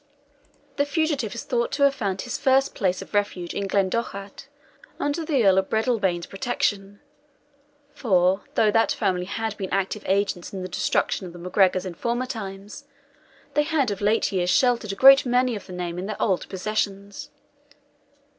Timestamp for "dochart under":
3.87-5.23